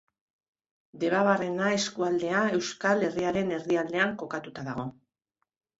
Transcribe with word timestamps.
Debabarrena 1.03 1.67
eskualdea 1.81 2.41
Euskal 2.59 3.07
Herriaren 3.11 3.55
erdialdean 3.61 4.19
kokatuta 4.25 4.71
dago. 4.73 4.93